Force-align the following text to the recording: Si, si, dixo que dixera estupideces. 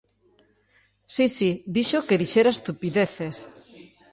Si, 1.15 1.25
si, 1.37 1.49
dixo 1.75 2.05
que 2.07 2.19
dixera 2.21 2.55
estupideces. 2.55 3.35